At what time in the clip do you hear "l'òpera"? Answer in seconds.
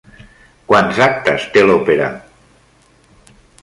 1.69-2.11